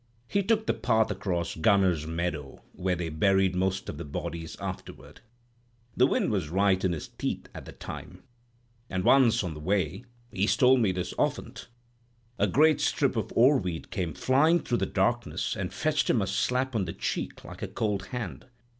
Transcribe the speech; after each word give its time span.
He 0.27 0.41
took 0.41 0.65
the 0.65 0.73
path 0.73 1.11
across 1.11 1.53
Gunner's 1.53 2.07
Meadow—where 2.07 2.95
they 2.95 3.09
buried 3.09 3.55
most 3.55 3.87
of 3.87 3.99
the 3.99 4.03
bodies 4.03 4.57
afterward. 4.59 5.21
The 5.95 6.07
wind 6.07 6.31
was 6.31 6.49
right 6.49 6.83
in 6.83 6.91
his 6.91 7.07
teeth 7.09 7.47
at 7.53 7.65
the 7.65 7.71
time, 7.71 8.23
and 8.89 9.03
once 9.03 9.43
on 9.43 9.53
the 9.53 9.59
way 9.59 10.05
(he's 10.31 10.57
told 10.57 10.79
me 10.79 10.91
this 10.91 11.13
often) 11.19 11.53
a 12.39 12.47
great 12.47 12.81
strip 12.81 13.15
of 13.15 13.31
oarweed 13.35 13.91
came 13.91 14.15
flying 14.15 14.61
through 14.61 14.79
the 14.79 14.87
darkness 14.87 15.55
and 15.55 15.71
fetched 15.71 16.09
him 16.09 16.19
a 16.23 16.25
slap 16.25 16.73
on 16.75 16.85
the 16.85 16.93
cheek 16.93 17.43
like 17.45 17.61
a 17.61 17.67
cold 17.67 18.07
hand. 18.07 18.47